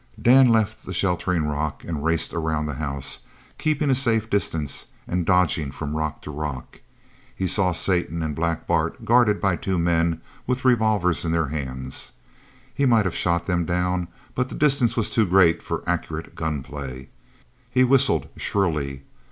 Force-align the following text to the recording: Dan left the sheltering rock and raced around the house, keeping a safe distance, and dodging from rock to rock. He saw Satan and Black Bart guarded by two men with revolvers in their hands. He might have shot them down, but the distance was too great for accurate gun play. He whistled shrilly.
Dan 0.19 0.49
left 0.49 0.83
the 0.87 0.95
sheltering 0.95 1.43
rock 1.45 1.83
and 1.83 2.03
raced 2.03 2.33
around 2.33 2.65
the 2.65 2.73
house, 2.73 3.19
keeping 3.59 3.91
a 3.91 3.93
safe 3.93 4.31
distance, 4.31 4.87
and 5.07 5.27
dodging 5.27 5.69
from 5.69 5.95
rock 5.95 6.23
to 6.23 6.31
rock. 6.31 6.81
He 7.35 7.45
saw 7.45 7.71
Satan 7.71 8.23
and 8.23 8.33
Black 8.35 8.65
Bart 8.65 9.05
guarded 9.05 9.39
by 9.39 9.57
two 9.57 9.77
men 9.77 10.19
with 10.47 10.65
revolvers 10.65 11.23
in 11.23 11.31
their 11.31 11.49
hands. 11.49 12.13
He 12.73 12.87
might 12.87 13.05
have 13.05 13.13
shot 13.15 13.45
them 13.45 13.63
down, 13.63 14.07
but 14.33 14.49
the 14.49 14.55
distance 14.55 14.97
was 14.97 15.11
too 15.11 15.27
great 15.27 15.61
for 15.61 15.83
accurate 15.87 16.33
gun 16.33 16.63
play. 16.63 17.09
He 17.69 17.83
whistled 17.83 18.27
shrilly. 18.37 19.03